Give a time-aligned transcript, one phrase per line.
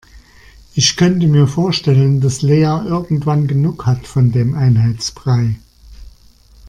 [0.73, 5.59] Ich könnte mir vorstellen, dass Lea irgendwann genug hat von dem Einheitsbrei.